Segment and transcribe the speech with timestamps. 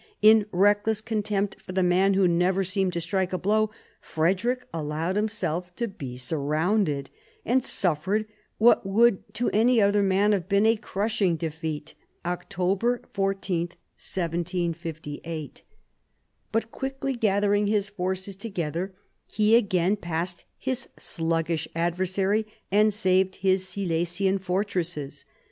[0.23, 3.69] In reckless contempt for the man who never seemed to strike a blow,
[4.01, 7.11] Frederick allowed himself to be surrounded,
[7.45, 8.25] and suffered
[8.57, 11.93] what would to any other man have been a crushing defeat
[12.25, 15.61] (October 14, 1758).
[16.51, 18.95] But quickly gather ing his forces together,
[19.31, 25.25] he again passed his sluggish adversary and saved his Silesian fortresses.